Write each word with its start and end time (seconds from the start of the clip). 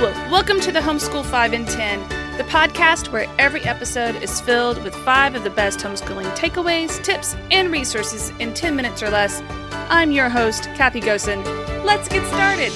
welcome 0.00 0.58
to 0.58 0.72
the 0.72 0.80
Homeschool 0.80 1.26
5 1.26 1.52
in 1.52 1.66
10, 1.66 2.08
the 2.38 2.44
podcast 2.44 3.12
where 3.12 3.26
every 3.38 3.60
episode 3.64 4.16
is 4.22 4.40
filled 4.40 4.82
with 4.82 4.94
five 4.94 5.34
of 5.34 5.44
the 5.44 5.50
best 5.50 5.80
homeschooling 5.80 6.24
takeaways, 6.34 7.04
tips, 7.04 7.36
and 7.50 7.70
resources 7.70 8.30
in 8.38 8.54
10 8.54 8.74
minutes 8.74 9.02
or 9.02 9.10
less. 9.10 9.42
I'm 9.90 10.10
your 10.10 10.30
host, 10.30 10.64
Kathy 10.74 11.02
Gossen. 11.02 11.44
Let's 11.84 12.08
get 12.08 12.26
started. 12.28 12.72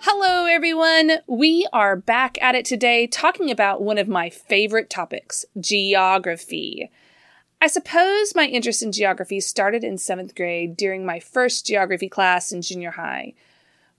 Hello, 0.00 0.46
everyone. 0.46 1.18
We 1.26 1.68
are 1.70 1.96
back 1.96 2.38
at 2.40 2.54
it 2.54 2.64
today 2.64 3.06
talking 3.06 3.50
about 3.50 3.82
one 3.82 3.98
of 3.98 4.08
my 4.08 4.30
favorite 4.30 4.88
topics 4.88 5.44
geography. 5.60 6.90
I 7.60 7.66
suppose 7.66 8.34
my 8.34 8.46
interest 8.46 8.82
in 8.82 8.90
geography 8.90 9.40
started 9.40 9.84
in 9.84 9.98
seventh 9.98 10.34
grade 10.34 10.78
during 10.78 11.04
my 11.04 11.20
first 11.20 11.66
geography 11.66 12.08
class 12.08 12.52
in 12.52 12.62
junior 12.62 12.92
high. 12.92 13.34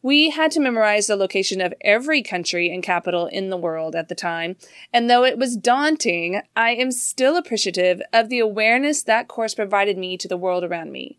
We 0.03 0.31
had 0.31 0.51
to 0.51 0.59
memorize 0.59 1.07
the 1.07 1.15
location 1.15 1.61
of 1.61 1.73
every 1.79 2.21
country 2.21 2.69
and 2.69 2.83
capital 2.83 3.27
in 3.27 3.49
the 3.49 3.55
world 3.55 3.95
at 3.95 4.09
the 4.09 4.15
time, 4.15 4.57
and 4.91 5.09
though 5.09 5.23
it 5.23 5.37
was 5.37 5.55
daunting, 5.55 6.41
I 6.57 6.71
am 6.71 6.91
still 6.91 7.37
appreciative 7.37 8.01
of 8.11 8.27
the 8.27 8.39
awareness 8.39 9.01
that 9.03 9.29
course 9.29 9.55
provided 9.55 9.97
me 9.97 10.17
to 10.17 10.27
the 10.27 10.35
world 10.35 10.65
around 10.65 10.91
me. 10.91 11.17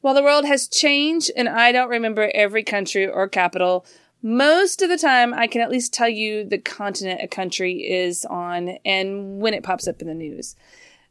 While 0.00 0.14
the 0.14 0.22
world 0.24 0.46
has 0.46 0.66
changed 0.66 1.30
and 1.36 1.48
I 1.48 1.70
don't 1.70 1.88
remember 1.88 2.32
every 2.34 2.64
country 2.64 3.06
or 3.06 3.28
capital, 3.28 3.86
most 4.20 4.82
of 4.82 4.88
the 4.88 4.98
time 4.98 5.32
I 5.32 5.46
can 5.46 5.60
at 5.60 5.70
least 5.70 5.94
tell 5.94 6.08
you 6.08 6.42
the 6.42 6.58
continent 6.58 7.20
a 7.22 7.28
country 7.28 7.88
is 7.88 8.24
on 8.24 8.78
and 8.84 9.40
when 9.40 9.54
it 9.54 9.62
pops 9.62 9.86
up 9.86 10.00
in 10.00 10.08
the 10.08 10.14
news. 10.14 10.56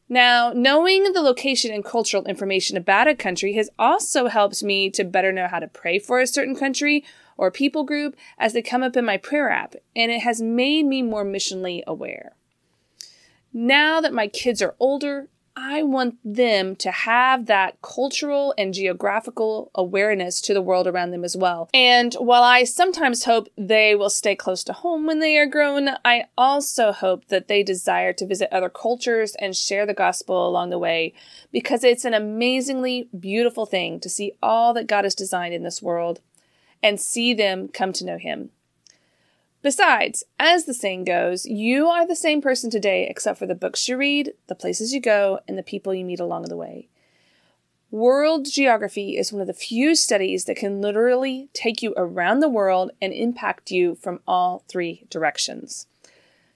Now, 0.09 0.53
knowing 0.55 1.11
the 1.11 1.21
location 1.21 1.73
and 1.73 1.83
cultural 1.83 2.23
information 2.25 2.77
about 2.77 3.09
a 3.09 3.15
country 3.15 3.53
has 3.53 3.69
also 3.77 4.27
helped 4.27 4.63
me 4.63 4.89
to 4.91 5.03
better 5.03 5.33
know 5.33 5.47
how 5.47 5.59
to 5.59 5.67
pray 5.67 5.99
for 5.99 6.21
a 6.21 6.27
certain 6.27 6.55
country 6.55 7.03
or 7.37 7.51
people 7.51 7.83
group 7.83 8.15
as 8.37 8.53
they 8.53 8.61
come 8.61 8.83
up 8.83 8.95
in 8.95 9.03
my 9.05 9.17
prayer 9.17 9.49
app, 9.49 9.75
and 9.95 10.11
it 10.11 10.21
has 10.21 10.41
made 10.41 10.85
me 10.85 11.01
more 11.01 11.25
missionally 11.25 11.83
aware. 11.85 12.35
Now 13.53 13.99
that 13.99 14.13
my 14.13 14.27
kids 14.27 14.61
are 14.61 14.75
older, 14.79 15.27
I 15.59 15.81
want 15.81 16.19
them 16.23 16.75
to 16.77 16.91
have 16.91 17.47
that 17.47 17.81
cultural 17.81 18.53
and 18.59 18.75
geographical 18.75 19.71
awareness 19.73 20.39
to 20.41 20.53
the 20.53 20.61
world 20.61 20.85
around 20.85 21.09
them 21.09 21.23
as 21.23 21.35
well. 21.35 21.67
And 21.73 22.13
while 22.15 22.43
I 22.43 22.63
sometimes 22.63 23.23
hope 23.23 23.49
they 23.57 23.95
will 23.95 24.11
stay 24.11 24.35
close 24.35 24.63
to 24.65 24.73
home 24.73 25.07
when 25.07 25.19
they 25.19 25.35
are 25.35 25.47
grown, 25.47 25.89
I 26.05 26.25
also 26.37 26.91
hope 26.91 27.29
that 27.29 27.47
they 27.47 27.63
desire 27.63 28.13
to 28.13 28.27
visit 28.27 28.53
other 28.53 28.69
cultures 28.69 29.35
and 29.39 29.55
share 29.55 29.87
the 29.87 29.95
gospel 29.95 30.47
along 30.47 30.69
the 30.69 30.77
way 30.77 31.15
because 31.51 31.83
it's 31.83 32.05
an 32.05 32.13
amazingly 32.13 33.09
beautiful 33.19 33.65
thing 33.65 33.99
to 34.01 34.09
see 34.09 34.33
all 34.43 34.75
that 34.75 34.85
God 34.85 35.05
has 35.05 35.15
designed 35.15 35.55
in 35.55 35.63
this 35.63 35.81
world 35.81 36.21
and 36.83 37.01
see 37.01 37.33
them 37.33 37.67
come 37.67 37.93
to 37.93 38.05
know 38.05 38.19
Him. 38.19 38.51
Besides, 39.67 40.23
as 40.39 40.63
the 40.63 40.73
saying 40.73 41.03
goes, 41.03 41.45
you 41.45 41.87
are 41.87 42.07
the 42.07 42.15
same 42.15 42.41
person 42.41 42.69
today 42.69 43.05
except 43.09 43.37
for 43.37 43.45
the 43.45 43.53
books 43.53 43.89
you 43.89 43.97
read, 43.97 44.31
the 44.47 44.55
places 44.55 44.93
you 44.93 45.01
go, 45.01 45.41
and 45.45 45.57
the 45.57 45.61
people 45.61 45.93
you 45.93 46.05
meet 46.05 46.21
along 46.21 46.43
the 46.43 46.55
way. 46.55 46.87
World 47.91 48.47
geography 48.49 49.17
is 49.17 49.33
one 49.33 49.41
of 49.41 49.47
the 49.47 49.53
few 49.53 49.93
studies 49.93 50.45
that 50.45 50.55
can 50.55 50.79
literally 50.79 51.49
take 51.51 51.83
you 51.83 51.93
around 51.97 52.39
the 52.39 52.47
world 52.47 52.91
and 53.01 53.11
impact 53.11 53.69
you 53.69 53.95
from 53.95 54.21
all 54.25 54.63
three 54.69 55.05
directions. 55.09 55.87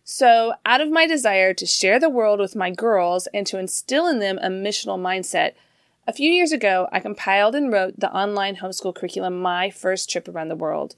So, 0.06 0.54
out 0.66 0.80
of 0.80 0.90
my 0.90 1.06
desire 1.06 1.54
to 1.56 1.66
share 1.66 2.00
the 2.00 2.10
world 2.10 2.40
with 2.40 2.56
my 2.56 2.70
girls 2.72 3.28
and 3.34 3.46
to 3.48 3.60
instill 3.60 4.08
in 4.08 4.20
them 4.20 4.40
a 4.42 4.48
missional 4.48 4.98
mindset, 4.98 5.52
a 6.08 6.14
few 6.14 6.32
years 6.32 6.54
ago 6.54 6.88
I 6.94 7.02
compiled 7.02 7.56
and 7.56 7.74
wrote 7.74 8.00
the 8.00 8.14
online 8.14 8.56
homeschool 8.56 8.96
curriculum 8.96 9.42
My 9.42 9.70
First 9.70 10.10
Trip 10.10 10.30
Around 10.30 10.48
the 10.48 10.56
World. 10.56 10.96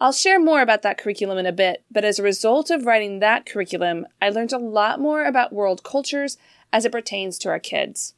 I'll 0.00 0.12
share 0.12 0.40
more 0.40 0.60
about 0.60 0.82
that 0.82 0.98
curriculum 0.98 1.38
in 1.38 1.46
a 1.46 1.52
bit, 1.52 1.84
but 1.90 2.04
as 2.04 2.18
a 2.18 2.24
result 2.24 2.70
of 2.70 2.84
writing 2.84 3.20
that 3.20 3.46
curriculum, 3.46 4.06
I 4.20 4.28
learned 4.28 4.52
a 4.52 4.58
lot 4.58 5.00
more 5.00 5.24
about 5.24 5.52
world 5.52 5.84
cultures 5.84 6.36
as 6.72 6.84
it 6.84 6.92
pertains 6.92 7.38
to 7.38 7.48
our 7.48 7.60
kids. 7.60 8.14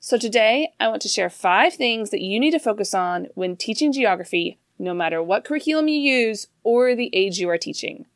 So 0.00 0.16
today, 0.16 0.72
I 0.80 0.88
want 0.88 1.02
to 1.02 1.08
share 1.08 1.28
five 1.28 1.74
things 1.74 2.08
that 2.10 2.22
you 2.22 2.40
need 2.40 2.52
to 2.52 2.58
focus 2.58 2.94
on 2.94 3.28
when 3.34 3.54
teaching 3.54 3.92
geography, 3.92 4.58
no 4.78 4.94
matter 4.94 5.22
what 5.22 5.44
curriculum 5.44 5.88
you 5.88 6.00
use 6.00 6.46
or 6.64 6.94
the 6.94 7.10
age 7.12 7.38
you 7.38 7.50
are 7.50 7.58
teaching. 7.58 8.06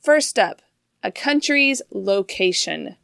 First 0.00 0.38
up, 0.38 0.62
a 1.02 1.10
country's 1.10 1.82
location. 1.90 2.96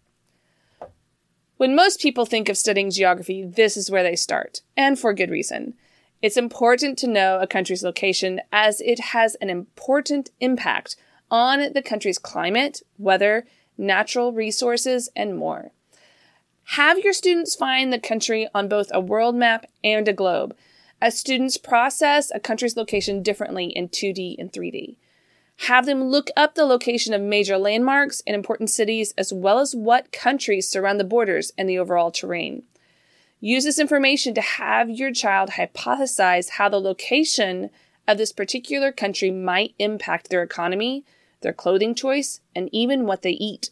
When 1.56 1.74
most 1.74 2.00
people 2.00 2.24
think 2.24 2.48
of 2.48 2.56
studying 2.56 2.90
geography, 2.90 3.44
this 3.44 3.76
is 3.76 3.90
where 3.90 4.04
they 4.04 4.16
start, 4.16 4.60
and 4.76 4.96
for 4.96 5.12
good 5.12 5.30
reason. 5.30 5.74
It's 6.24 6.38
important 6.38 6.96
to 7.00 7.06
know 7.06 7.38
a 7.38 7.46
country's 7.46 7.84
location 7.84 8.40
as 8.50 8.80
it 8.80 8.98
has 8.98 9.34
an 9.42 9.50
important 9.50 10.30
impact 10.40 10.96
on 11.30 11.74
the 11.74 11.82
country's 11.82 12.18
climate, 12.18 12.80
weather, 12.96 13.46
natural 13.76 14.32
resources, 14.32 15.10
and 15.14 15.36
more. 15.36 15.72
Have 16.78 17.00
your 17.00 17.12
students 17.12 17.54
find 17.54 17.92
the 17.92 17.98
country 17.98 18.48
on 18.54 18.68
both 18.68 18.88
a 18.94 19.00
world 19.00 19.34
map 19.34 19.66
and 19.84 20.08
a 20.08 20.14
globe, 20.14 20.56
as 20.98 21.18
students 21.18 21.58
process 21.58 22.32
a 22.34 22.40
country's 22.40 22.74
location 22.74 23.22
differently 23.22 23.66
in 23.66 23.90
2D 23.90 24.36
and 24.38 24.50
3D. 24.50 24.96
Have 25.68 25.84
them 25.84 26.04
look 26.04 26.30
up 26.38 26.54
the 26.54 26.64
location 26.64 27.12
of 27.12 27.20
major 27.20 27.58
landmarks 27.58 28.22
and 28.26 28.34
important 28.34 28.70
cities, 28.70 29.12
as 29.18 29.30
well 29.30 29.58
as 29.58 29.76
what 29.76 30.10
countries 30.10 30.70
surround 30.70 30.98
the 30.98 31.04
borders 31.04 31.52
and 31.58 31.68
the 31.68 31.78
overall 31.78 32.10
terrain. 32.10 32.62
Use 33.44 33.64
this 33.64 33.78
information 33.78 34.32
to 34.32 34.40
have 34.40 34.88
your 34.88 35.12
child 35.12 35.50
hypothesize 35.50 36.52
how 36.52 36.70
the 36.70 36.80
location 36.80 37.68
of 38.08 38.16
this 38.16 38.32
particular 38.32 38.90
country 38.90 39.30
might 39.30 39.74
impact 39.78 40.30
their 40.30 40.42
economy, 40.42 41.04
their 41.42 41.52
clothing 41.52 41.94
choice, 41.94 42.40
and 42.56 42.70
even 42.72 43.04
what 43.04 43.20
they 43.20 43.32
eat. 43.32 43.68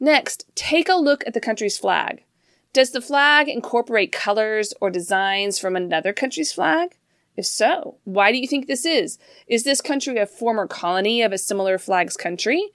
Next, 0.00 0.46
take 0.56 0.88
a 0.88 0.96
look 0.96 1.22
at 1.28 1.32
the 1.32 1.40
country's 1.40 1.78
flag. 1.78 2.24
Does 2.72 2.90
the 2.90 3.00
flag 3.00 3.48
incorporate 3.48 4.10
colors 4.10 4.74
or 4.80 4.90
designs 4.90 5.60
from 5.60 5.76
another 5.76 6.12
country's 6.12 6.52
flag? 6.52 6.96
If 7.36 7.46
so, 7.46 7.98
why 8.02 8.32
do 8.32 8.38
you 8.38 8.48
think 8.48 8.66
this 8.66 8.84
is? 8.84 9.16
Is 9.46 9.62
this 9.62 9.80
country 9.80 10.18
a 10.18 10.26
former 10.26 10.66
colony 10.66 11.22
of 11.22 11.30
a 11.30 11.38
similar 11.38 11.78
flag's 11.78 12.16
country? 12.16 12.72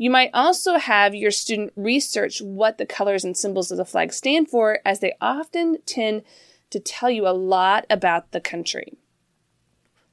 You 0.00 0.08
might 0.08 0.30
also 0.32 0.78
have 0.78 1.14
your 1.14 1.30
student 1.30 1.74
research 1.76 2.40
what 2.40 2.78
the 2.78 2.86
colors 2.86 3.22
and 3.22 3.36
symbols 3.36 3.70
of 3.70 3.76
the 3.76 3.84
flag 3.84 4.14
stand 4.14 4.48
for, 4.48 4.78
as 4.82 5.00
they 5.00 5.12
often 5.20 5.76
tend 5.84 6.22
to 6.70 6.80
tell 6.80 7.10
you 7.10 7.28
a 7.28 7.36
lot 7.36 7.84
about 7.90 8.32
the 8.32 8.40
country. 8.40 8.94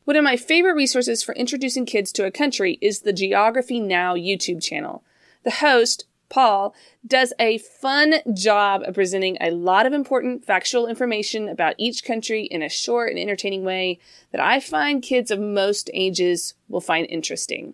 One 0.03 0.17
of 0.17 0.25
my 0.25 0.35
favorite 0.35 0.73
resources 0.73 1.23
for 1.23 1.33
introducing 1.35 1.85
kids 1.85 2.11
to 2.11 2.25
a 2.25 2.31
country 2.31 2.77
is 2.81 2.99
the 2.99 3.13
Geography 3.13 3.79
Now 3.79 4.13
YouTube 4.13 4.61
channel. 4.61 5.05
The 5.45 5.51
host, 5.51 6.03
Paul, 6.27 6.75
does 7.07 7.31
a 7.39 7.57
fun 7.59 8.15
job 8.33 8.81
of 8.81 8.95
presenting 8.95 9.37
a 9.39 9.51
lot 9.51 9.85
of 9.85 9.93
important 9.93 10.43
factual 10.43 10.87
information 10.87 11.47
about 11.47 11.75
each 11.77 12.03
country 12.03 12.43
in 12.43 12.61
a 12.61 12.67
short 12.67 13.09
and 13.11 13.17
entertaining 13.17 13.63
way 13.63 13.99
that 14.33 14.41
I 14.41 14.59
find 14.59 15.01
kids 15.01 15.31
of 15.31 15.39
most 15.39 15.89
ages 15.93 16.55
will 16.67 16.81
find 16.81 17.07
interesting. 17.09 17.73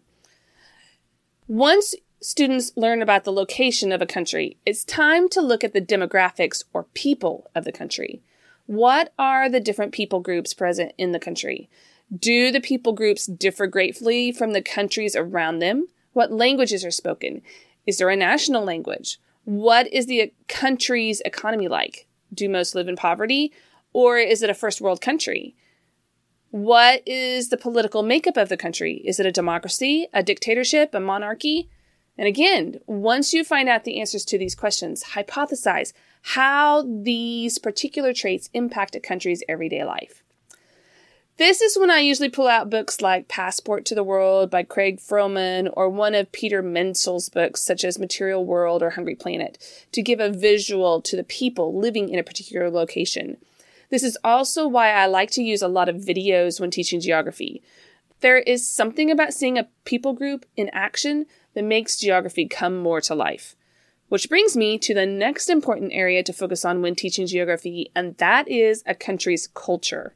Once 1.47 1.93
students 2.23 2.71
learn 2.77 3.01
about 3.01 3.25
the 3.25 3.33
location 3.33 3.91
of 3.91 4.01
a 4.01 4.05
country, 4.05 4.55
it's 4.65 4.85
time 4.85 5.27
to 5.27 5.41
look 5.41 5.63
at 5.63 5.73
the 5.73 5.81
demographics 5.81 6.63
or 6.71 6.85
people 6.93 7.51
of 7.53 7.65
the 7.65 7.71
country. 7.71 8.21
What 8.65 9.11
are 9.19 9.49
the 9.49 9.59
different 9.59 9.91
people 9.91 10.21
groups 10.21 10.53
present 10.53 10.93
in 10.97 11.11
the 11.11 11.19
country? 11.19 11.69
Do 12.17 12.49
the 12.49 12.61
people 12.61 12.93
groups 12.93 13.25
differ 13.25 13.67
greatly 13.67 14.31
from 14.31 14.53
the 14.53 14.61
countries 14.61 15.17
around 15.17 15.59
them? 15.59 15.87
What 16.13 16.31
languages 16.31 16.85
are 16.85 16.91
spoken? 16.91 17.41
Is 17.85 17.97
there 17.97 18.09
a 18.09 18.15
national 18.15 18.63
language? 18.63 19.19
What 19.43 19.91
is 19.91 20.05
the 20.05 20.31
country's 20.47 21.21
economy 21.25 21.67
like? 21.67 22.07
Do 22.33 22.47
most 22.47 22.73
live 22.73 22.87
in 22.87 22.95
poverty? 22.95 23.51
Or 23.91 24.17
is 24.17 24.41
it 24.41 24.49
a 24.49 24.55
first 24.55 24.79
world 24.79 25.01
country? 25.01 25.55
What 26.51 27.05
is 27.05 27.49
the 27.49 27.57
political 27.57 28.01
makeup 28.01 28.37
of 28.37 28.47
the 28.47 28.57
country? 28.57 29.01
Is 29.03 29.19
it 29.19 29.25
a 29.25 29.31
democracy, 29.31 30.07
a 30.13 30.23
dictatorship, 30.23 30.93
a 30.93 31.01
monarchy? 31.01 31.69
And 32.17 32.27
again, 32.27 32.79
once 32.85 33.33
you 33.33 33.43
find 33.43 33.67
out 33.67 33.83
the 33.83 33.99
answers 33.99 34.25
to 34.25 34.37
these 34.37 34.55
questions, 34.55 35.03
hypothesize 35.13 35.93
how 36.21 36.83
these 36.83 37.57
particular 37.57 38.13
traits 38.13 38.49
impact 38.53 38.95
a 38.95 38.99
country's 38.99 39.43
everyday 39.49 39.83
life. 39.83 40.23
This 41.37 41.61
is 41.61 41.79
when 41.79 41.89
I 41.89 41.99
usually 41.99 42.29
pull 42.29 42.47
out 42.47 42.69
books 42.69 43.01
like 43.01 43.27
Passport 43.27 43.85
to 43.85 43.95
the 43.95 44.03
World 44.03 44.51
by 44.51 44.61
Craig 44.61 44.99
Froman 44.99 45.67
or 45.73 45.89
one 45.89 46.13
of 46.13 46.31
Peter 46.31 46.61
Menzel's 46.61 47.27
books, 47.27 47.63
such 47.63 47.83
as 47.83 47.97
Material 47.97 48.45
World 48.45 48.83
or 48.83 48.91
Hungry 48.91 49.15
Planet, 49.15 49.57
to 49.93 50.03
give 50.03 50.19
a 50.19 50.29
visual 50.29 51.01
to 51.01 51.15
the 51.15 51.23
people 51.23 51.75
living 51.75 52.09
in 52.09 52.19
a 52.19 52.23
particular 52.23 52.69
location. 52.69 53.37
This 53.89 54.03
is 54.03 54.17
also 54.23 54.67
why 54.67 54.91
I 54.91 55.07
like 55.07 55.31
to 55.31 55.43
use 55.43 55.63
a 55.63 55.67
lot 55.67 55.89
of 55.89 55.95
videos 55.95 56.59
when 56.59 56.69
teaching 56.69 56.99
geography. 56.99 57.63
There 58.21 58.37
is 58.37 58.69
something 58.69 59.09
about 59.09 59.33
seeing 59.33 59.57
a 59.57 59.67
people 59.85 60.13
group 60.13 60.45
in 60.55 60.69
action 60.69 61.25
that 61.53 61.63
makes 61.63 61.97
geography 61.97 62.47
come 62.47 62.77
more 62.77 63.01
to 63.01 63.15
life. 63.15 63.55
Which 64.09 64.29
brings 64.29 64.55
me 64.55 64.77
to 64.79 64.93
the 64.93 65.05
next 65.05 65.49
important 65.49 65.91
area 65.93 66.23
to 66.23 66.33
focus 66.33 66.63
on 66.63 66.81
when 66.81 66.95
teaching 66.95 67.25
geography, 67.25 67.91
and 67.95 68.15
that 68.17 68.47
is 68.47 68.83
a 68.85 68.93
country's 68.93 69.47
culture. 69.47 70.13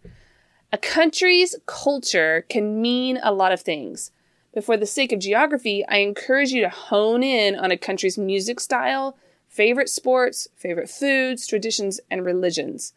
A 0.72 0.78
country's 0.78 1.56
culture 1.66 2.46
can 2.50 2.82
mean 2.82 3.20
a 3.24 3.32
lot 3.32 3.52
of 3.52 3.62
things. 3.62 4.12
But 4.54 4.64
for 4.64 4.76
the 4.76 4.86
sake 4.86 5.12
of 5.12 5.20
geography, 5.20 5.86
I 5.88 5.98
encourage 5.98 6.52
you 6.52 6.62
to 6.62 6.70
hone 6.70 7.24
in 7.24 7.56
on 7.56 7.72
a 7.72 7.78
country's 7.78 8.18
music 8.18 8.60
style, 8.60 9.18
favorite 9.48 9.90
sports, 9.90 10.48
favorite 10.56 10.90
foods, 10.90 11.48
traditions, 11.48 12.00
and 12.12 12.26
religions. 12.26 12.94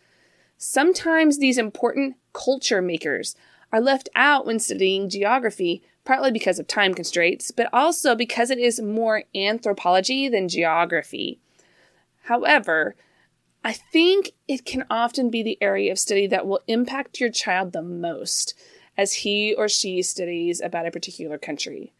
Sometimes 0.58 1.38
these 1.38 1.58
important 1.58 2.16
culture 2.32 2.82
makers 2.82 3.36
are 3.72 3.80
left 3.80 4.08
out 4.14 4.46
when 4.46 4.58
studying 4.58 5.08
geography, 5.08 5.82
partly 6.10 6.32
because 6.32 6.58
of 6.58 6.66
time 6.66 6.92
constraints, 6.92 7.52
but 7.52 7.68
also 7.72 8.16
because 8.16 8.50
it 8.50 8.58
is 8.58 8.82
more 8.82 9.22
anthropology 9.32 10.28
than 10.28 10.48
geography. 10.48 11.38
However, 12.24 12.96
I 13.62 13.74
think 13.74 14.32
it 14.48 14.64
can 14.64 14.84
often 14.90 15.30
be 15.30 15.44
the 15.44 15.56
area 15.60 15.92
of 15.92 16.00
study 16.00 16.26
that 16.26 16.48
will 16.48 16.62
impact 16.66 17.20
your 17.20 17.30
child 17.30 17.72
the 17.72 17.80
most 17.80 18.58
as 18.98 19.12
he 19.12 19.54
or 19.54 19.68
she 19.68 20.02
studies 20.02 20.60
about 20.60 20.84
a 20.84 20.90
particular 20.90 21.38
country. 21.38 21.92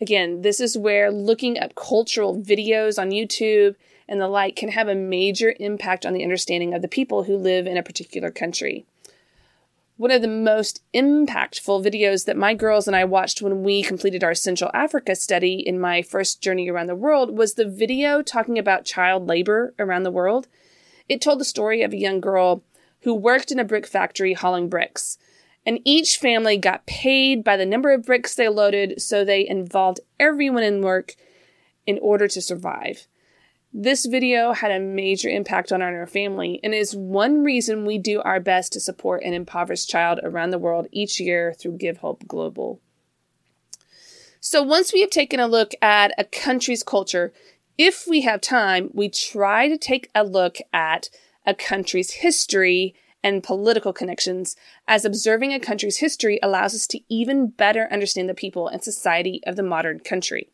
Again, 0.00 0.42
this 0.42 0.58
is 0.58 0.76
where 0.76 1.12
looking 1.12 1.56
up 1.56 1.76
cultural 1.76 2.36
videos 2.36 3.00
on 3.00 3.12
YouTube 3.12 3.76
and 4.08 4.20
the 4.20 4.26
like 4.26 4.56
can 4.56 4.70
have 4.70 4.88
a 4.88 4.96
major 4.96 5.54
impact 5.60 6.04
on 6.04 6.12
the 6.12 6.24
understanding 6.24 6.74
of 6.74 6.82
the 6.82 6.88
people 6.88 7.22
who 7.22 7.36
live 7.36 7.68
in 7.68 7.76
a 7.76 7.84
particular 7.84 8.32
country. 8.32 8.84
One 9.96 10.10
of 10.10 10.22
the 10.22 10.28
most 10.28 10.82
impactful 10.92 11.84
videos 11.84 12.24
that 12.24 12.36
my 12.36 12.52
girls 12.52 12.88
and 12.88 12.96
I 12.96 13.04
watched 13.04 13.40
when 13.40 13.62
we 13.62 13.80
completed 13.84 14.24
our 14.24 14.34
Central 14.34 14.68
Africa 14.74 15.14
study 15.14 15.54
in 15.54 15.78
my 15.78 16.02
first 16.02 16.40
journey 16.40 16.68
around 16.68 16.88
the 16.88 16.96
world 16.96 17.38
was 17.38 17.54
the 17.54 17.64
video 17.64 18.20
talking 18.20 18.58
about 18.58 18.84
child 18.84 19.28
labor 19.28 19.72
around 19.78 20.02
the 20.02 20.10
world. 20.10 20.48
It 21.08 21.20
told 21.20 21.38
the 21.38 21.44
story 21.44 21.82
of 21.82 21.92
a 21.92 21.96
young 21.96 22.20
girl 22.20 22.64
who 23.02 23.14
worked 23.14 23.52
in 23.52 23.60
a 23.60 23.64
brick 23.64 23.86
factory 23.86 24.32
hauling 24.32 24.68
bricks. 24.68 25.16
And 25.64 25.78
each 25.84 26.16
family 26.18 26.56
got 26.56 26.86
paid 26.86 27.44
by 27.44 27.56
the 27.56 27.64
number 27.64 27.92
of 27.92 28.04
bricks 28.04 28.34
they 28.34 28.48
loaded, 28.48 29.00
so 29.00 29.24
they 29.24 29.46
involved 29.46 30.00
everyone 30.18 30.64
in 30.64 30.82
work 30.82 31.14
in 31.86 32.00
order 32.02 32.26
to 32.26 32.42
survive. 32.42 33.06
This 33.76 34.06
video 34.06 34.52
had 34.52 34.70
a 34.70 34.78
major 34.78 35.28
impact 35.28 35.72
on 35.72 35.82
our 35.82 36.06
family 36.06 36.60
and 36.62 36.72
is 36.72 36.94
one 36.94 37.42
reason 37.42 37.84
we 37.84 37.98
do 37.98 38.22
our 38.22 38.38
best 38.38 38.72
to 38.74 38.80
support 38.80 39.24
an 39.24 39.34
impoverished 39.34 39.90
child 39.90 40.20
around 40.22 40.50
the 40.50 40.60
world 40.60 40.86
each 40.92 41.18
year 41.18 41.52
through 41.52 41.78
Give 41.78 41.96
Hope 41.96 42.24
Global. 42.28 42.80
So, 44.38 44.62
once 44.62 44.92
we 44.92 45.00
have 45.00 45.10
taken 45.10 45.40
a 45.40 45.48
look 45.48 45.72
at 45.82 46.12
a 46.16 46.22
country's 46.22 46.84
culture, 46.84 47.32
if 47.76 48.06
we 48.06 48.20
have 48.20 48.40
time, 48.40 48.90
we 48.94 49.08
try 49.08 49.66
to 49.66 49.76
take 49.76 50.08
a 50.14 50.22
look 50.22 50.58
at 50.72 51.10
a 51.44 51.52
country's 51.52 52.12
history 52.12 52.94
and 53.24 53.42
political 53.42 53.92
connections, 53.92 54.54
as 54.86 55.04
observing 55.04 55.52
a 55.52 55.58
country's 55.58 55.96
history 55.96 56.38
allows 56.44 56.76
us 56.76 56.86
to 56.86 57.00
even 57.08 57.48
better 57.48 57.88
understand 57.90 58.28
the 58.28 58.34
people 58.34 58.68
and 58.68 58.84
society 58.84 59.40
of 59.48 59.56
the 59.56 59.64
modern 59.64 59.98
country. 59.98 60.48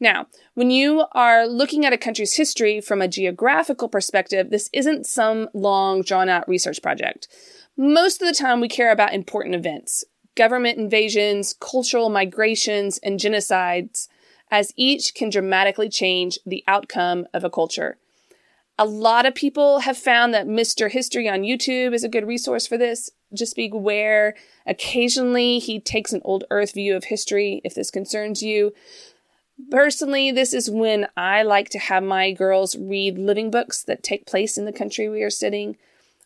Now, 0.00 0.26
when 0.54 0.70
you 0.70 1.04
are 1.12 1.46
looking 1.46 1.84
at 1.84 1.92
a 1.92 1.98
country's 1.98 2.34
history 2.34 2.80
from 2.80 3.02
a 3.02 3.08
geographical 3.08 3.88
perspective, 3.88 4.48
this 4.48 4.70
isn't 4.72 5.06
some 5.06 5.48
long, 5.52 6.02
drawn 6.02 6.30
out 6.30 6.48
research 6.48 6.82
project. 6.82 7.28
Most 7.76 8.22
of 8.22 8.28
the 8.28 8.34
time, 8.34 8.60
we 8.60 8.68
care 8.68 8.90
about 8.90 9.14
important 9.14 9.54
events 9.54 10.04
government 10.36 10.78
invasions, 10.78 11.54
cultural 11.60 12.08
migrations, 12.08 12.98
and 12.98 13.20
genocides 13.20 14.08
as 14.50 14.72
each 14.76 15.14
can 15.14 15.28
dramatically 15.28 15.88
change 15.88 16.38
the 16.46 16.64
outcome 16.66 17.26
of 17.34 17.44
a 17.44 17.50
culture. 17.50 17.98
A 18.78 18.86
lot 18.86 19.26
of 19.26 19.34
people 19.34 19.80
have 19.80 19.98
found 19.98 20.32
that 20.32 20.46
Mr. 20.46 20.90
History 20.90 21.28
on 21.28 21.42
YouTube 21.42 21.92
is 21.92 22.02
a 22.02 22.08
good 22.08 22.26
resource 22.26 22.66
for 22.66 22.78
this. 22.78 23.10
Just 23.34 23.54
be 23.54 23.68
aware, 23.70 24.34
occasionally 24.66 25.58
he 25.58 25.78
takes 25.78 26.12
an 26.12 26.22
old 26.24 26.44
earth 26.50 26.72
view 26.72 26.96
of 26.96 27.04
history 27.04 27.60
if 27.64 27.74
this 27.74 27.90
concerns 27.90 28.42
you. 28.42 28.72
Personally, 29.68 30.30
this 30.30 30.54
is 30.54 30.70
when 30.70 31.08
I 31.16 31.42
like 31.42 31.68
to 31.70 31.78
have 31.78 32.02
my 32.02 32.32
girls 32.32 32.76
read 32.76 33.18
living 33.18 33.50
books 33.50 33.82
that 33.82 34.02
take 34.02 34.26
place 34.26 34.56
in 34.56 34.64
the 34.64 34.72
country 34.72 35.08
we 35.08 35.22
are 35.22 35.30
sitting. 35.30 35.76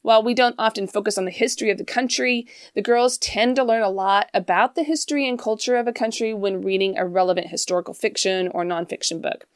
While 0.02 0.22
we 0.22 0.34
don't 0.34 0.56
often 0.58 0.86
focus 0.86 1.16
on 1.16 1.24
the 1.24 1.30
history 1.30 1.70
of 1.70 1.78
the 1.78 1.84
country, 1.84 2.46
the 2.74 2.82
girls 2.82 3.16
tend 3.16 3.56
to 3.56 3.64
learn 3.64 3.82
a 3.82 3.88
lot 3.88 4.28
about 4.34 4.74
the 4.74 4.82
history 4.82 5.26
and 5.26 5.38
culture 5.38 5.76
of 5.76 5.88
a 5.88 5.92
country 5.92 6.34
when 6.34 6.60
reading 6.60 6.98
a 6.98 7.06
relevant 7.06 7.48
historical 7.48 7.94
fiction 7.94 8.48
or 8.48 8.64
nonfiction 8.64 9.22
book. 9.22 9.46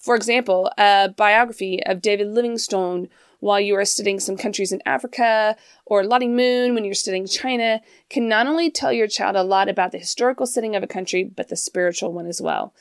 For 0.00 0.16
example, 0.16 0.70
a 0.76 1.10
biography 1.16 1.80
of 1.84 2.02
David 2.02 2.28
Livingstone 2.28 3.08
while 3.40 3.60
you 3.60 3.74
are 3.76 3.84
studying 3.84 4.20
some 4.20 4.36
countries 4.36 4.72
in 4.72 4.82
Africa, 4.84 5.56
or 5.86 6.04
Lottie 6.04 6.28
Moon 6.28 6.74
when 6.74 6.84
you're 6.84 6.94
studying 6.94 7.26
China, 7.26 7.80
can 8.08 8.28
not 8.28 8.46
only 8.46 8.70
tell 8.70 8.92
your 8.92 9.06
child 9.06 9.36
a 9.36 9.42
lot 9.42 9.68
about 9.68 9.92
the 9.92 9.98
historical 9.98 10.46
setting 10.46 10.74
of 10.74 10.82
a 10.82 10.88
country, 10.88 11.24
but 11.24 11.48
the 11.48 11.56
spiritual 11.56 12.12
one 12.12 12.26
as 12.26 12.40
well. 12.40 12.74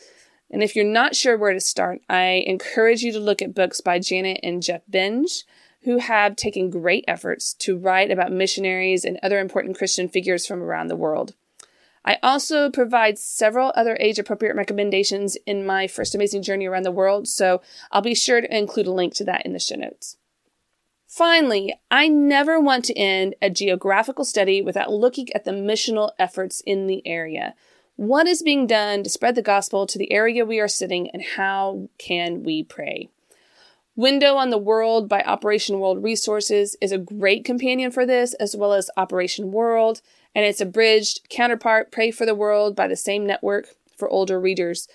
And 0.49 0.63
if 0.63 0.75
you're 0.75 0.85
not 0.85 1.15
sure 1.15 1.37
where 1.37 1.53
to 1.53 1.59
start, 1.59 2.01
I 2.09 2.43
encourage 2.47 3.01
you 3.01 3.11
to 3.11 3.19
look 3.19 3.41
at 3.41 3.53
books 3.53 3.81
by 3.81 3.99
Janet 3.99 4.39
and 4.43 4.63
Geoff 4.63 4.81
Benge 4.89 5.43
who 5.87 5.99
have 5.99 6.35
taken 6.35 6.69
great 6.69 7.05
efforts 7.07 7.53
to 7.53 7.77
write 7.77 8.11
about 8.11 8.29
missionaries 8.29 9.05
and 9.05 9.17
other 9.23 9.39
important 9.39 9.77
Christian 9.77 10.09
figures 10.09 10.45
from 10.45 10.61
around 10.61 10.87
the 10.87 10.97
world. 10.97 11.33
I 12.03 12.17
also 12.21 12.69
provide 12.69 13.17
several 13.17 13.71
other 13.73 13.97
age 13.99 14.19
appropriate 14.19 14.55
recommendations 14.55 15.37
in 15.45 15.65
my 15.65 15.87
first 15.87 16.13
amazing 16.13 16.41
journey 16.41 16.65
around 16.65 16.83
the 16.83 16.91
world, 16.91 17.27
so 17.27 17.61
I'll 17.89 18.01
be 18.01 18.15
sure 18.15 18.41
to 18.41 18.57
include 18.57 18.87
a 18.87 18.91
link 18.91 19.13
to 19.15 19.23
that 19.25 19.45
in 19.45 19.53
the 19.53 19.59
show 19.59 19.75
notes. 19.75 20.17
Finally, 21.07 21.73
I 21.89 22.09
never 22.09 22.59
want 22.59 22.83
to 22.85 22.97
end 22.97 23.35
a 23.41 23.49
geographical 23.49 24.25
study 24.25 24.61
without 24.61 24.91
looking 24.91 25.31
at 25.33 25.45
the 25.45 25.51
missional 25.51 26.11
efforts 26.19 26.61
in 26.65 26.87
the 26.87 27.01
area. 27.07 27.55
What 27.95 28.27
is 28.27 28.43
being 28.43 28.67
done 28.67 29.03
to 29.03 29.09
spread 29.09 29.35
the 29.35 29.41
gospel 29.41 29.87
to 29.87 29.97
the 29.97 30.11
area 30.11 30.45
we 30.45 30.59
are 30.59 30.67
sitting, 30.67 31.09
and 31.11 31.23
how 31.23 31.87
can 31.97 32.43
we 32.43 32.61
pray? 32.61 33.07
Window 33.95 34.35
on 34.35 34.49
the 34.49 34.57
World 34.57 35.07
by 35.07 35.21
Operation 35.21 35.79
World 35.79 36.03
Resources 36.03 36.75
is 36.81 36.91
a 36.91 36.99
great 36.99 37.45
companion 37.45 37.89
for 37.89 38.05
this, 38.05 38.33
as 38.35 38.55
well 38.55 38.73
as 38.73 38.91
Operation 38.97 39.51
World, 39.53 40.01
and 40.35 40.45
its 40.45 40.61
abridged 40.61 41.29
counterpart, 41.29 41.89
Pray 41.89 42.11
for 42.11 42.25
the 42.25 42.35
World, 42.35 42.75
by 42.75 42.87
the 42.87 42.97
same 42.97 43.25
network 43.25 43.69
for 43.97 44.09
older 44.09 44.39
readers. 44.39 44.89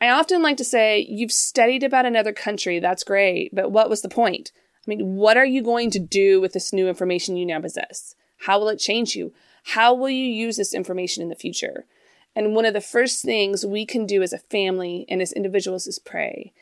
I 0.00 0.10
often 0.10 0.42
like 0.42 0.56
to 0.56 0.64
say, 0.64 1.06
You've 1.08 1.32
studied 1.32 1.84
about 1.84 2.06
another 2.06 2.32
country, 2.32 2.80
that's 2.80 3.04
great, 3.04 3.54
but 3.54 3.70
what 3.70 3.88
was 3.88 4.02
the 4.02 4.08
point? 4.08 4.50
I 4.86 4.90
mean, 4.90 5.16
what 5.16 5.36
are 5.36 5.46
you 5.46 5.62
going 5.62 5.90
to 5.92 5.98
do 5.98 6.40
with 6.40 6.52
this 6.52 6.72
new 6.72 6.88
information 6.88 7.36
you 7.36 7.46
now 7.46 7.60
possess? 7.60 8.14
How 8.38 8.58
will 8.58 8.68
it 8.68 8.78
change 8.78 9.14
you? 9.14 9.32
How 9.64 9.94
will 9.94 10.10
you 10.10 10.24
use 10.24 10.56
this 10.56 10.74
information 10.74 11.22
in 11.22 11.28
the 11.28 11.36
future? 11.36 11.86
And 12.34 12.54
one 12.54 12.64
of 12.64 12.74
the 12.74 12.80
first 12.80 13.24
things 13.24 13.64
we 13.64 13.86
can 13.86 14.06
do 14.06 14.22
as 14.22 14.32
a 14.32 14.38
family 14.38 15.04
and 15.08 15.22
as 15.22 15.32
individuals 15.32 15.86
is 15.86 15.98
pray. 15.98 16.52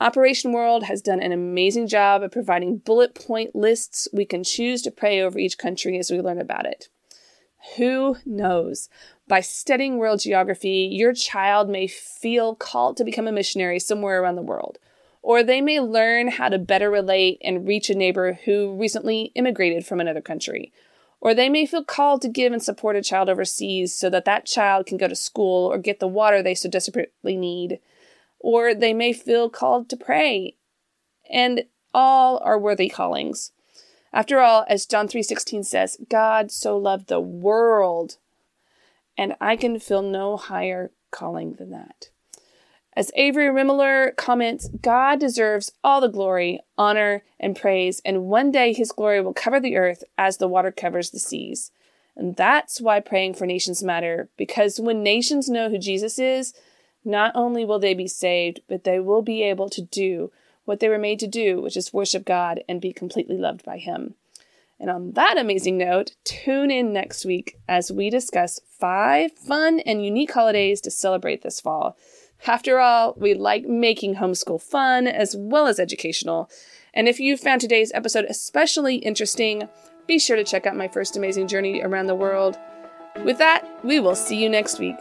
Operation 0.00 0.52
World 0.52 0.84
has 0.84 1.02
done 1.02 1.20
an 1.20 1.32
amazing 1.32 1.88
job 1.88 2.22
of 2.22 2.30
providing 2.30 2.78
bullet 2.78 3.14
point 3.14 3.54
lists 3.54 4.08
we 4.12 4.24
can 4.24 4.44
choose 4.44 4.80
to 4.82 4.92
pray 4.92 5.20
over 5.20 5.38
each 5.38 5.58
country 5.58 5.98
as 5.98 6.10
we 6.10 6.20
learn 6.20 6.40
about 6.40 6.66
it. 6.66 6.88
Who 7.76 8.16
knows? 8.24 8.88
By 9.26 9.40
studying 9.40 9.98
world 9.98 10.20
geography, 10.20 10.88
your 10.90 11.12
child 11.12 11.68
may 11.68 11.88
feel 11.88 12.54
called 12.54 12.96
to 12.96 13.04
become 13.04 13.26
a 13.26 13.32
missionary 13.32 13.80
somewhere 13.80 14.22
around 14.22 14.36
the 14.36 14.42
world, 14.42 14.78
or 15.28 15.42
they 15.42 15.60
may 15.60 15.78
learn 15.78 16.28
how 16.28 16.48
to 16.48 16.58
better 16.58 16.90
relate 16.90 17.38
and 17.44 17.68
reach 17.68 17.90
a 17.90 17.94
neighbor 17.94 18.38
who 18.46 18.74
recently 18.74 19.30
immigrated 19.34 19.84
from 19.84 20.00
another 20.00 20.22
country, 20.22 20.72
or 21.20 21.34
they 21.34 21.50
may 21.50 21.66
feel 21.66 21.84
called 21.84 22.22
to 22.22 22.30
give 22.30 22.50
and 22.50 22.62
support 22.62 22.96
a 22.96 23.02
child 23.02 23.28
overseas 23.28 23.92
so 23.92 24.08
that 24.08 24.24
that 24.24 24.46
child 24.46 24.86
can 24.86 24.96
go 24.96 25.06
to 25.06 25.14
school 25.14 25.70
or 25.70 25.76
get 25.76 26.00
the 26.00 26.08
water 26.08 26.42
they 26.42 26.54
so 26.54 26.66
desperately 26.66 27.36
need 27.36 27.78
or 28.38 28.72
they 28.72 28.94
may 28.94 29.12
feel 29.12 29.50
called 29.50 29.90
to 29.90 29.98
pray. 29.98 30.56
And 31.30 31.64
all 31.92 32.38
are 32.38 32.58
worthy 32.58 32.88
callings. 32.88 33.52
After 34.14 34.40
all, 34.40 34.64
as 34.66 34.86
John 34.86 35.08
3:16 35.08 35.62
says, 35.66 35.98
God 36.08 36.50
so 36.50 36.78
loved 36.78 37.08
the 37.08 37.20
world, 37.20 38.16
and 39.18 39.36
I 39.42 39.56
can 39.56 39.78
feel 39.78 40.00
no 40.00 40.38
higher 40.38 40.90
calling 41.10 41.56
than 41.56 41.68
that. 41.72 42.08
As 42.98 43.12
Avery 43.14 43.46
Rimmeler 43.46 44.16
comments, 44.16 44.70
God 44.82 45.20
deserves 45.20 45.70
all 45.84 46.00
the 46.00 46.08
glory, 46.08 46.58
honor, 46.76 47.22
and 47.38 47.54
praise, 47.54 48.02
and 48.04 48.24
one 48.24 48.50
day 48.50 48.72
his 48.72 48.90
glory 48.90 49.20
will 49.20 49.32
cover 49.32 49.60
the 49.60 49.76
earth 49.76 50.02
as 50.18 50.38
the 50.38 50.48
water 50.48 50.72
covers 50.72 51.10
the 51.10 51.20
seas. 51.20 51.70
And 52.16 52.34
that's 52.34 52.80
why 52.80 52.98
praying 52.98 53.34
for 53.34 53.46
nations 53.46 53.84
matter, 53.84 54.30
because 54.36 54.80
when 54.80 55.04
nations 55.04 55.48
know 55.48 55.70
who 55.70 55.78
Jesus 55.78 56.18
is, 56.18 56.54
not 57.04 57.30
only 57.36 57.64
will 57.64 57.78
they 57.78 57.94
be 57.94 58.08
saved, 58.08 58.62
but 58.66 58.82
they 58.82 58.98
will 58.98 59.22
be 59.22 59.44
able 59.44 59.68
to 59.68 59.80
do 59.80 60.32
what 60.64 60.80
they 60.80 60.88
were 60.88 60.98
made 60.98 61.20
to 61.20 61.28
do, 61.28 61.60
which 61.60 61.76
is 61.76 61.92
worship 61.92 62.24
God 62.24 62.64
and 62.68 62.80
be 62.80 62.92
completely 62.92 63.38
loved 63.38 63.64
by 63.64 63.78
Him. 63.78 64.16
And 64.80 64.90
on 64.90 65.12
that 65.12 65.38
amazing 65.38 65.78
note, 65.78 66.12
tune 66.24 66.70
in 66.70 66.92
next 66.92 67.24
week 67.24 67.58
as 67.68 67.90
we 67.90 68.10
discuss 68.10 68.60
five 68.78 69.32
fun 69.32 69.80
and 69.80 70.04
unique 70.04 70.32
holidays 70.32 70.80
to 70.82 70.90
celebrate 70.90 71.42
this 71.42 71.60
fall. 71.60 71.96
After 72.46 72.78
all, 72.78 73.14
we 73.16 73.34
like 73.34 73.64
making 73.64 74.16
homeschool 74.16 74.62
fun 74.62 75.08
as 75.08 75.34
well 75.36 75.66
as 75.66 75.80
educational. 75.80 76.48
And 76.94 77.08
if 77.08 77.18
you 77.18 77.36
found 77.36 77.60
today's 77.60 77.92
episode 77.92 78.26
especially 78.28 78.96
interesting, 78.96 79.68
be 80.06 80.18
sure 80.18 80.36
to 80.36 80.44
check 80.44 80.66
out 80.66 80.76
my 80.76 80.88
first 80.88 81.16
amazing 81.16 81.48
journey 81.48 81.82
around 81.82 82.06
the 82.06 82.14
world. 82.14 82.56
With 83.24 83.38
that, 83.38 83.68
we 83.84 83.98
will 83.98 84.14
see 84.14 84.40
you 84.40 84.48
next 84.48 84.78
week. 84.78 84.96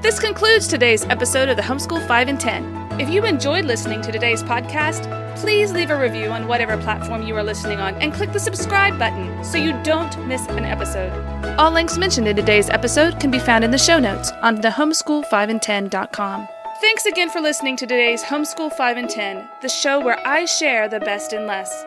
This 0.00 0.18
concludes 0.18 0.68
today's 0.68 1.04
episode 1.06 1.48
of 1.48 1.56
the 1.56 1.62
Homeschool 1.62 2.06
5 2.06 2.28
in 2.28 2.38
10. 2.38 2.79
If 2.98 3.08
you 3.08 3.24
enjoyed 3.24 3.64
listening 3.64 4.02
to 4.02 4.12
today's 4.12 4.42
podcast, 4.42 5.04
please 5.36 5.72
leave 5.72 5.90
a 5.90 5.98
review 5.98 6.30
on 6.30 6.46
whatever 6.46 6.76
platform 6.76 7.22
you 7.22 7.36
are 7.36 7.42
listening 7.42 7.80
on 7.80 7.94
and 7.96 8.12
click 8.12 8.32
the 8.32 8.40
subscribe 8.40 8.98
button 8.98 9.42
so 9.44 9.56
you 9.56 9.72
don't 9.82 10.26
miss 10.26 10.46
an 10.48 10.64
episode. 10.64 11.12
All 11.58 11.70
links 11.70 11.96
mentioned 11.96 12.28
in 12.28 12.36
today's 12.36 12.68
episode 12.68 13.18
can 13.20 13.30
be 13.30 13.38
found 13.38 13.64
in 13.64 13.70
the 13.70 13.78
show 13.78 13.98
notes 13.98 14.30
on 14.42 14.56
the 14.56 14.68
homeschool5in10.com. 14.68 16.48
Thanks 16.80 17.06
again 17.06 17.30
for 17.30 17.40
listening 17.40 17.76
to 17.76 17.86
today's 17.86 18.22
Homeschool 18.22 18.72
5 18.72 18.96
in 18.96 19.06
10, 19.06 19.48
the 19.60 19.68
show 19.68 20.02
where 20.02 20.18
I 20.26 20.46
share 20.46 20.88
the 20.88 21.00
best 21.00 21.34
and 21.34 21.46
less. 21.46 21.84